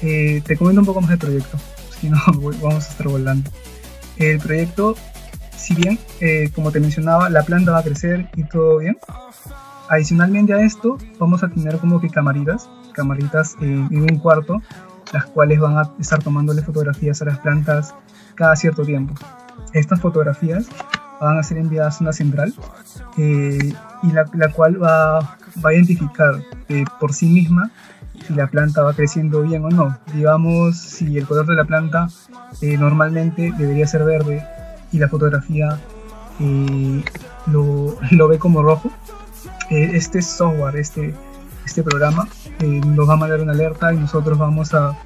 Te 0.00 0.56
comento 0.58 0.80
un 0.80 0.86
poco 0.86 1.00
más 1.00 1.10
del 1.10 1.18
proyecto 1.18 1.58
si 2.04 2.10
no 2.10 2.18
vamos 2.62 2.86
a 2.86 2.90
estar 2.90 3.08
volando. 3.08 3.50
El 4.16 4.38
proyecto, 4.38 4.94
si 5.56 5.74
bien, 5.74 5.98
eh, 6.20 6.50
como 6.54 6.70
te 6.70 6.80
mencionaba, 6.80 7.30
la 7.30 7.42
planta 7.42 7.72
va 7.72 7.78
a 7.78 7.82
crecer 7.82 8.28
y 8.36 8.44
todo 8.44 8.78
bien, 8.78 8.96
adicionalmente 9.88 10.54
a 10.54 10.60
esto, 10.60 10.98
vamos 11.18 11.42
a 11.42 11.48
tener 11.48 11.78
como 11.78 12.00
que 12.00 12.08
camaritas, 12.08 12.68
camaritas 12.92 13.56
en 13.60 13.88
un 13.92 14.18
cuarto, 14.18 14.62
las 15.14 15.26
cuales 15.26 15.60
van 15.60 15.78
a 15.78 15.90
estar 16.00 16.22
tomándole 16.22 16.60
fotografías 16.60 17.22
a 17.22 17.26
las 17.26 17.38
plantas 17.38 17.94
cada 18.34 18.56
cierto 18.56 18.82
tiempo. 18.82 19.14
Estas 19.72 20.00
fotografías 20.00 20.66
van 21.20 21.38
a 21.38 21.42
ser 21.42 21.58
enviadas 21.58 22.00
a 22.00 22.04
una 22.04 22.12
central 22.12 22.52
eh, 23.16 23.72
y 24.02 24.12
la, 24.12 24.48
cual 24.52 24.82
va, 24.82 25.20
va, 25.64 25.70
a 25.70 25.72
identificar 25.72 26.34
eh, 26.68 26.84
por 26.98 27.12
sí 27.12 27.26
misma 27.26 27.70
si 28.26 28.34
la 28.34 28.48
planta 28.48 28.82
va 28.82 28.92
creciendo 28.92 29.42
bien 29.42 29.64
o 29.64 29.70
no. 29.70 29.96
Digamos, 30.12 30.76
si 30.76 31.16
el 31.16 31.26
color 31.26 31.46
de 31.46 31.54
la 31.54 31.64
planta 31.64 32.08
eh, 32.60 32.76
normalmente 32.76 33.52
debería 33.56 33.86
ser 33.86 34.04
verde 34.04 34.44
y 34.90 34.98
la 34.98 35.08
fotografía 35.08 35.78
lo, 37.46 37.96
lo, 38.10 38.28
ve 38.28 38.38
como 38.40 38.62
rojo, 38.62 38.90
este 39.70 40.22
software, 40.22 40.76
este, 40.76 41.14
este 41.64 41.82
programa, 41.82 42.28
nos 42.60 43.08
va 43.08 43.14
a 43.14 43.16
mandar 43.16 43.40
una 43.40 43.52
alerta 43.52 43.92
y 43.92 43.96
nosotros 43.96 44.38
vamos 44.38 44.72
a, 44.74 44.96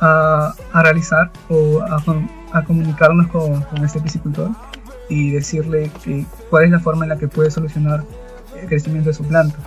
a, 0.00 0.54
realizar 0.82 1.30
o 1.48 1.80
a, 1.80 2.02
a 2.52 2.64
comunicarnos 2.64 3.28
con, 3.28 3.62
con, 3.62 3.84
este 3.84 4.00
piscicultor 4.00 4.50
y 5.08 5.32
decirle 5.32 5.90
que, 6.02 6.24
cuál 6.50 6.64
es 6.64 6.70
la 6.70 6.80
forma 6.80 7.04
en 7.04 7.10
la 7.10 7.18
que 7.18 7.28
puede 7.28 7.50
solucionar 7.50 8.04
el 8.60 8.68
crecimiento 8.68 9.10
de 9.10 9.14
su 9.14 9.24
planta. 9.24 9.58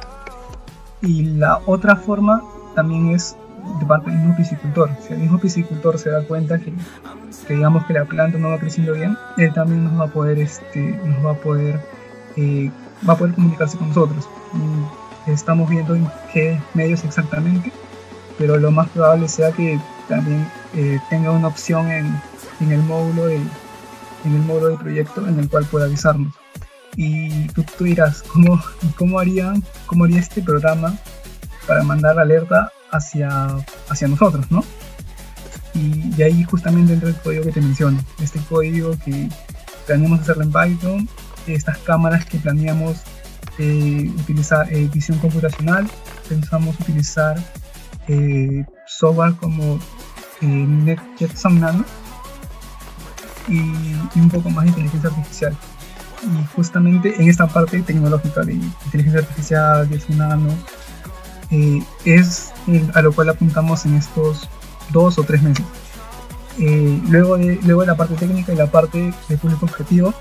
Y 1.01 1.23
la 1.23 1.59
otra 1.65 1.95
forma 1.95 2.43
también 2.75 3.11
es 3.11 3.35
de 3.79 3.85
parte 3.85 4.09
del 4.09 4.19
mismo 4.19 4.35
piscicultor. 4.35 4.89
Si 5.01 5.13
el 5.13 5.19
mismo 5.19 5.39
piscicultor 5.39 5.97
se 5.97 6.09
da 6.09 6.23
cuenta 6.25 6.59
que, 6.59 6.73
digamos 7.49 7.85
que 7.85 7.93
la 7.93 8.05
planta 8.05 8.37
no 8.37 8.49
va 8.49 8.59
creciendo 8.59 8.93
bien, 8.93 9.17
él 9.37 9.53
también 9.53 9.83
nos 9.83 9.99
va 9.99 10.05
a 10.05 10.13
poder, 10.13 10.39
este, 10.39 10.99
nos 11.05 11.25
va 11.25 11.31
a 11.31 11.35
poder, 11.35 11.79
eh, 12.35 12.71
va 13.07 13.13
a 13.13 13.17
poder 13.17 13.33
comunicarse 13.33 13.77
con 13.77 13.89
nosotros. 13.89 14.27
Estamos 15.27 15.69
viendo 15.69 15.95
en 15.95 16.07
qué 16.33 16.59
medios 16.73 17.03
exactamente, 17.03 17.71
pero 18.37 18.57
lo 18.57 18.71
más 18.71 18.89
probable 18.89 19.27
sea 19.27 19.51
que 19.51 19.79
también 20.07 20.47
eh, 20.75 20.99
tenga 21.09 21.31
una 21.31 21.47
opción 21.47 21.91
en, 21.91 22.19
en 22.59 22.71
el 22.71 22.81
módulo 22.81 23.27
de, 23.27 23.35
en 23.35 24.35
el 24.35 24.41
módulo 24.41 24.67
del 24.69 24.77
proyecto 24.77 25.27
en 25.27 25.39
el 25.39 25.49
cual 25.49 25.65
pueda 25.65 25.85
avisarnos. 25.85 26.33
Y 26.95 27.47
tú, 27.49 27.63
tú 27.77 27.85
dirás, 27.85 28.23
¿cómo, 28.23 28.61
cómo, 28.97 29.19
harían, 29.19 29.63
¿cómo 29.85 30.05
haría 30.05 30.19
este 30.19 30.41
programa 30.41 30.97
para 31.67 31.83
mandar 31.83 32.19
alerta 32.19 32.71
hacia, 32.91 33.29
hacia 33.89 34.07
nosotros, 34.07 34.45
¿no? 34.51 34.63
Y 35.73 36.09
de 36.11 36.25
ahí 36.25 36.43
justamente 36.43 36.93
entra 36.93 37.09
el 37.09 37.15
código 37.15 37.43
que 37.43 37.51
te 37.51 37.61
menciono, 37.61 37.99
este 38.21 38.39
código 38.49 38.91
que 39.05 39.29
planeamos 39.85 40.19
hacerlo 40.19 40.43
en 40.43 40.51
Python, 40.51 41.09
estas 41.47 41.77
cámaras 41.79 42.25
que 42.25 42.37
planeamos 42.37 42.97
eh, 43.61 44.11
utilizar 44.19 44.71
eh, 44.73 44.89
visión 44.91 45.19
computacional, 45.19 45.87
pensamos 46.27 46.79
utilizar 46.79 47.37
eh, 48.07 48.65
software 48.87 49.35
como 49.35 49.79
NetJet 50.41 51.31
Nano 51.51 51.85
y, 53.47 53.59
y, 53.59 54.19
un 54.19 54.29
poco 54.29 54.49
más 54.49 54.63
de 54.65 54.69
inteligencia 54.69 55.09
artificial. 55.09 55.55
Y 56.23 56.55
justamente 56.55 57.13
en 57.21 57.29
esta 57.29 57.47
parte 57.47 57.81
tecnológica 57.81 58.41
de 58.41 58.53
inteligencia 58.53 59.19
artificial, 59.19 59.89
de 59.89 60.15
Nano, 60.15 60.49
eh, 61.51 61.83
es 62.05 62.53
a 62.93 63.01
lo 63.01 63.11
cual 63.11 63.29
apuntamos 63.29 63.85
en 63.85 63.95
estos 63.95 64.49
dos 64.91 65.19
o 65.19 65.23
tres 65.23 65.41
meses. 65.43 65.65
Eh, 66.59 66.99
luego, 67.09 67.37
de, 67.37 67.59
luego 67.63 67.81
de 67.81 67.87
la 67.87 67.95
parte 67.95 68.15
técnica 68.15 68.53
y 68.53 68.55
la 68.55 68.67
parte 68.67 69.13
de 69.29 69.37
público 69.37 69.65
objetivo, 69.65 70.13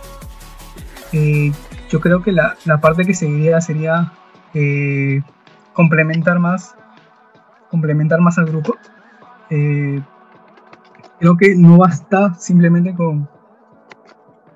eh, 1.13 1.53
yo 1.91 2.01
creo 2.01 2.23
que 2.23 2.33
la, 2.33 2.57
la, 2.65 2.81
parte 2.81 3.05
que 3.05 3.15
seguiría 3.15 3.61
sería 3.61 4.13
complementar 5.75 6.39
más 6.39 6.75
complementar 7.71 8.21
más 8.21 8.37
al 8.39 8.47
grupo. 8.47 8.77
creo 9.49 11.37
que 11.37 11.55
no 11.57 11.79
basta 11.79 12.35
simplemente 12.35 12.95
con, 12.95 13.29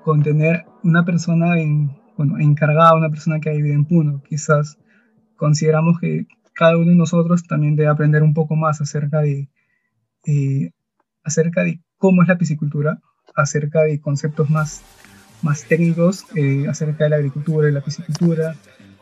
con 0.03 0.21
tener 0.21 0.65
una 0.83 1.03
persona 1.03 1.59
en, 1.59 1.91
bueno, 2.17 2.37
encargada, 2.39 2.95
una 2.95 3.09
persona 3.09 3.39
que 3.39 3.51
vive 3.51 3.73
en 3.73 3.85
Puno. 3.85 4.21
Quizás 4.27 4.77
consideramos 5.35 5.99
que 5.99 6.27
cada 6.53 6.77
uno 6.77 6.89
de 6.89 6.95
nosotros 6.95 7.43
también 7.47 7.75
debe 7.75 7.89
aprender 7.89 8.23
un 8.23 8.33
poco 8.33 8.55
más 8.55 8.81
acerca 8.81 9.21
de, 9.21 9.49
eh, 10.25 10.71
acerca 11.23 11.63
de 11.63 11.81
cómo 11.97 12.21
es 12.21 12.27
la 12.27 12.37
piscicultura, 12.37 12.99
acerca 13.35 13.81
de 13.81 13.99
conceptos 13.99 14.49
más, 14.49 14.83
más 15.45 15.63
técnicos 15.63 16.25
eh, 16.35 16.65
acerca 16.67 17.03
de 17.03 17.11
la 17.11 17.15
agricultura, 17.17 17.67
de 17.67 17.73
la 17.73 17.81
piscicultura, 17.81 18.55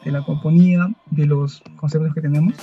de 0.03 0.11
la 0.11 0.23
componía, 0.23 0.89
de 1.09 1.25
los 1.25 1.63
conceptos 1.77 2.13
que 2.13 2.21
tenemos. 2.21 2.53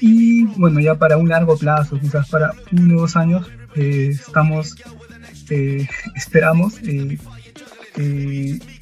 Y 0.00 0.44
bueno, 0.56 0.78
ya 0.80 0.94
para 0.94 1.16
un 1.16 1.28
largo 1.28 1.56
plazo, 1.56 1.98
quizás 1.98 2.28
para 2.30 2.52
uno 2.70 2.96
o 2.96 3.00
dos 3.00 3.16
años, 3.16 3.50
eh, 3.74 4.10
estamos, 4.12 4.76
eh, 5.50 5.88
esperamos 6.14 6.80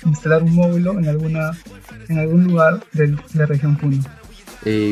instalar 0.05 0.43
un 0.43 0.55
módulo 0.55 0.99
en, 0.99 1.09
alguna, 1.09 1.53
en 2.09 2.19
algún 2.19 2.45
lugar 2.45 2.85
de 2.93 3.17
la 3.35 3.47
región 3.47 3.77
Puno. 3.77 4.03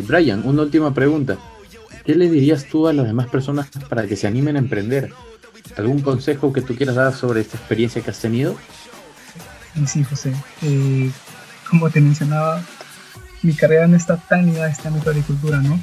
Brian, 0.06 0.42
una 0.46 0.62
última 0.62 0.94
pregunta. 0.94 1.36
¿Qué 2.04 2.14
le 2.14 2.30
dirías 2.30 2.64
tú 2.64 2.88
a 2.88 2.94
las 2.94 3.06
demás 3.06 3.28
personas 3.28 3.68
para 3.88 4.06
que 4.06 4.16
se 4.16 4.26
animen 4.26 4.56
a 4.56 4.60
emprender? 4.60 5.12
¿Algún 5.76 6.00
consejo 6.00 6.52
que 6.52 6.62
tú 6.62 6.74
quieras 6.74 6.96
dar 6.96 7.14
sobre 7.14 7.40
esta 7.40 7.56
experiencia 7.56 8.02
que 8.02 8.10
has 8.10 8.18
tenido? 8.18 8.56
Sí, 9.86 10.04
José. 10.04 10.34
Eh, 10.62 11.10
como 11.68 11.90
te 11.90 12.00
mencionaba, 12.00 12.62
mi 13.42 13.54
carrera 13.54 13.86
no 13.86 13.96
está 13.96 14.16
tan 14.16 14.46
ligada 14.46 14.66
a 14.66 14.70
este 14.70 14.88
ámbito 14.88 15.06
de 15.06 15.20
agricultura, 15.20 15.58
¿no? 15.58 15.80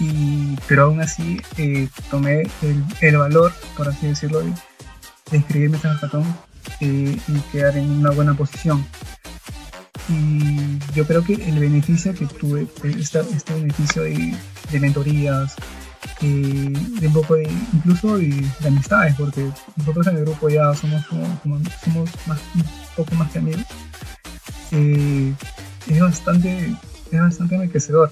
Y, 0.00 0.56
pero 0.66 0.84
aún 0.84 1.00
así 1.00 1.40
eh, 1.56 1.88
tomé 2.10 2.48
el, 3.00 3.16
valor, 3.16 3.52
por 3.76 3.88
así 3.88 4.06
decirlo, 4.06 4.40
de, 4.40 4.52
de 5.30 5.36
inscribirme 5.36 5.76
en 5.76 5.98
San 5.98 6.24
eh, 6.80 7.18
y 7.26 7.40
quedar 7.52 7.76
en 7.76 7.90
una 7.90 8.10
buena 8.10 8.34
posición. 8.34 8.84
Y 10.08 10.78
yo 10.94 11.06
creo 11.06 11.22
que 11.22 11.34
el 11.34 11.58
beneficio 11.58 12.14
que 12.14 12.26
tuve, 12.26 12.66
este, 12.84 13.20
este 13.20 13.54
beneficio 13.54 14.02
de 14.02 14.80
mentorías, 14.80 15.54
eh, 16.20 16.72
de 17.00 17.06
un 17.06 17.12
poco 17.12 17.34
de, 17.34 17.48
incluso 17.72 18.18
de, 18.18 18.44
amistades, 18.66 19.14
porque 19.16 19.50
nosotros 19.76 20.06
en 20.08 20.16
el 20.16 20.24
grupo 20.24 20.48
ya 20.48 20.74
somos 20.74 21.06
como, 21.06 21.26
somos 21.84 22.10
más, 22.26 22.40
un 22.54 22.64
poco 22.96 23.14
más 23.14 23.30
que 23.30 23.38
amigos, 23.38 23.62
eh, 24.72 25.32
es 25.88 26.00
bastante, 26.00 26.74
es 27.10 27.20
bastante 27.20 27.54
enriquecedor. 27.54 28.10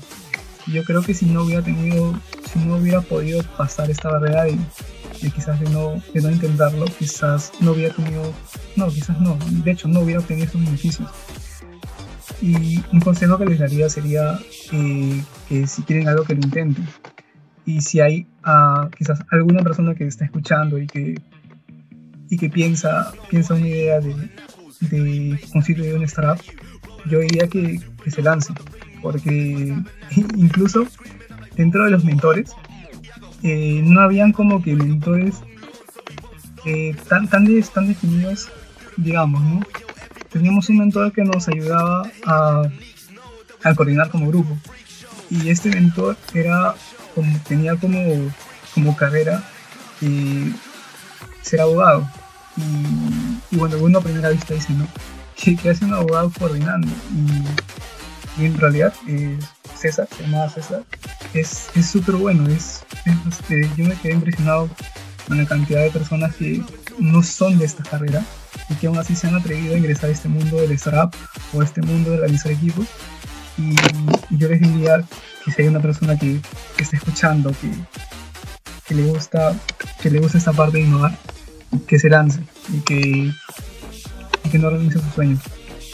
Yo 0.67 0.85
creo 0.85 1.03
que 1.03 1.15
si 1.15 1.27
no 1.27 1.43
hubiera 1.43 1.63
tenido, 1.63 2.19
si 2.53 2.59
no 2.61 2.77
hubiera 2.77 3.01
podido 3.01 3.43
pasar 3.57 3.91
esta 3.91 4.11
barrera 4.11 4.45
de, 4.45 4.59
quizás 5.31 5.59
de 5.61 5.69
no, 5.71 6.03
de 6.13 6.21
no 6.21 6.31
intentarlo, 6.31 6.87
quizás 6.99 7.53
no 7.61 7.73
hubiera 7.73 7.95
tenido, 7.95 8.33
no, 8.77 8.89
quizás 8.89 9.21
no, 9.21 9.39
de 9.51 9.71
hecho 9.71 9.89
no 9.89 10.01
hubiera 10.01 10.21
obtenido 10.21 10.47
esos 10.47 10.65
beneficios. 10.65 11.09
Y 12.41 12.83
un 12.93 13.01
consejo 13.01 13.39
que 13.39 13.47
les 13.47 13.59
daría 13.59 13.89
sería 13.89 14.39
eh, 14.73 15.25
que 15.49 15.67
si 15.67 15.83
quieren 15.83 16.09
algo 16.09 16.25
que 16.25 16.35
lo 16.35 16.41
intenten, 16.41 16.87
y 17.67 17.81
si 17.81 18.01
hay 18.01 18.27
uh, 18.47 18.89
quizás 18.97 19.21
alguna 19.31 19.63
persona 19.63 19.95
que 19.95 20.07
está 20.07 20.25
escuchando 20.25 20.79
y 20.79 20.87
que, 20.87 21.21
y 22.31 22.37
que 22.39 22.49
piensa, 22.49 23.13
piensa 23.29 23.55
una 23.55 23.67
idea 23.67 24.01
de, 24.01 24.15
de 24.81 25.41
constituir 25.53 25.95
un 25.95 26.05
startup, 26.05 26.43
yo 27.11 27.19
diría 27.19 27.49
que, 27.49 27.81
que, 28.03 28.11
se 28.11 28.23
lance, 28.23 28.55
porque 29.03 29.77
incluso 30.37 30.87
dentro 31.57 31.85
de 31.85 31.91
los 31.91 32.05
mentores, 32.05 32.53
eh, 33.43 33.81
no 33.85 34.01
habían 34.01 34.33
como 34.33 34.63
que 34.63 34.75
mentores 34.75 35.43
eh, 36.65 36.95
tan, 37.09 37.29
tan, 37.29 37.47
tan 37.75 37.89
definidos, 37.89 38.49
digamos, 38.97 39.43
¿no? 39.43 39.61
Teníamos 40.31 40.69
un 40.69 40.79
mentor 40.79 41.13
que 41.13 41.23
nos 41.23 41.49
ayudaba 41.49 42.11
a, 42.27 42.63
a 43.63 43.75
coordinar 43.75 44.11
como 44.11 44.29
grupo, 44.29 44.57
y 45.31 45.49
este 45.49 45.71
mentor 45.71 46.17
era 46.35 46.75
tenía 47.49 47.77
como, 47.77 48.01
como 48.75 48.97
carrera 48.97 49.43
y 50.01 50.53
ser 51.43 51.61
abogado. 51.61 52.09
Y, 52.57 53.57
bueno, 53.57 53.77
uno 53.79 53.99
a 53.99 54.03
primera 54.03 54.31
vista 54.31 54.55
dice, 54.55 54.73
¿no? 54.73 54.87
¿Qué, 55.37 55.57
hace 55.69 55.85
un 55.85 55.95
abogado 55.95 56.31
coordinando? 56.39 56.89
Y, 58.39 58.45
en 58.45 58.59
realidad 58.59 58.93
César, 59.75 60.07
se 60.15 60.25
llamaba 60.25 60.51
César, 60.51 60.83
es 61.33 61.71
súper 61.91 62.17
bueno. 62.17 62.49
Es, 62.51 62.85
este, 63.29 63.71
yo 63.77 63.85
me 63.85 63.95
quedé 63.97 64.15
impresionado 64.15 64.69
con 65.27 65.39
la 65.39 65.47
cantidad 65.47 65.83
de 65.83 65.91
personas 65.91 66.35
que 66.37 66.63
no 66.99 67.23
son 67.23 67.59
de 67.59 67.65
esta 67.65 67.83
carrera 67.83 68.23
y 68.69 68.75
que 68.75 68.87
aún 68.87 68.99
así 68.99 69.17
se 69.17 69.27
han 69.27 69.37
atrevido 69.37 69.75
a 69.75 69.79
ingresar 69.79 70.11
a 70.11 70.13
este 70.13 70.29
mundo 70.29 70.57
del 70.57 70.73
startup 70.73 71.15
o 71.53 71.61
a 71.61 71.65
este 71.65 71.83
mundo 71.83 72.11
de 72.11 72.19
realizar 72.19 72.53
equipos. 72.53 72.87
Y, 73.59 73.75
y 74.35 74.39
yo 74.39 74.49
les 74.49 74.61
diría 74.61 75.03
que 75.45 75.51
si 75.51 75.63
hay 75.63 75.69
una 75.69 75.81
persona 75.81 76.19
que, 76.19 76.41
que 76.77 76.83
está 76.83 76.97
escuchando, 76.97 77.51
que, 77.61 77.71
que, 78.87 78.95
le 78.95 79.05
gusta, 79.05 79.55
que 80.01 80.11
le 80.11 80.19
gusta 80.21 80.39
esta 80.39 80.53
parte 80.53 80.79
de 80.79 80.85
innovar, 80.85 81.17
que 81.87 81.99
se 81.99 82.09
lance 82.09 82.41
y 82.73 82.81
que, 82.81 82.99
y 84.45 84.49
que 84.51 84.59
no 84.59 84.71
renuncie 84.71 85.01
a 85.01 85.05
sus 85.05 85.15
sueños. 85.15 85.41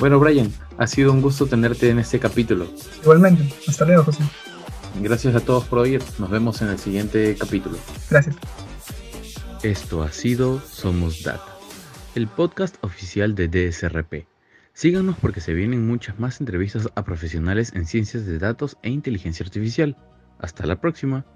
Bueno, 0.01 0.18
Brian, 0.18 0.53
ha 0.79 0.87
sido 0.87 1.12
un 1.12 1.20
gusto 1.22 1.46
tenerte 1.46 1.90
en 1.90 1.98
este 1.98 2.18
capítulo. 2.18 2.66
Igualmente, 3.03 3.53
hasta 3.68 3.85
luego, 3.85 4.05
José. 4.05 4.22
Gracias 5.01 5.35
a 5.35 5.40
todos 5.40 5.64
por 5.64 5.79
oír. 5.79 6.03
Nos 6.18 6.31
vemos 6.31 6.61
en 6.62 6.68
el 6.68 6.79
siguiente 6.79 7.37
capítulo. 7.38 7.79
Gracias. 8.11 8.37
Esto 9.62 10.03
ha 10.03 10.11
sido 10.11 10.61
Somos 10.61 11.22
Data, 11.22 11.57
el 12.14 12.27
podcast 12.27 12.75
oficial 12.83 13.35
de 13.37 13.48
DSRP. 13.48 14.32
Síganos 14.74 15.16
porque 15.18 15.40
se 15.40 15.52
vienen 15.52 15.87
muchas 15.87 16.18
más 16.18 16.40
entrevistas 16.40 16.88
a 16.94 17.04
profesionales 17.04 17.72
en 17.74 17.85
ciencias 17.85 18.24
de 18.24 18.38
datos 18.38 18.78
e 18.82 18.88
inteligencia 18.88 19.44
artificial. 19.44 19.96
Hasta 20.38 20.66
la 20.66 20.80
próxima. 20.80 21.26